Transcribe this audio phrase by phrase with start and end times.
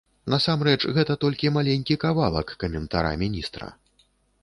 [0.33, 3.73] Насамрэч гэта толькі маленькі кавалак каментара міністра.